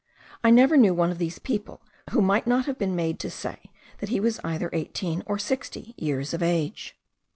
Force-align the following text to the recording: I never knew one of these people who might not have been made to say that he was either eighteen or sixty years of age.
I 0.43 0.49
never 0.49 0.77
knew 0.77 0.95
one 0.95 1.11
of 1.11 1.19
these 1.19 1.37
people 1.37 1.83
who 2.09 2.23
might 2.23 2.47
not 2.47 2.65
have 2.65 2.79
been 2.79 2.95
made 2.95 3.19
to 3.19 3.29
say 3.29 3.69
that 3.99 4.09
he 4.09 4.19
was 4.19 4.39
either 4.43 4.71
eighteen 4.73 5.21
or 5.27 5.37
sixty 5.37 5.93
years 5.95 6.33
of 6.33 6.41
age. 6.41 6.97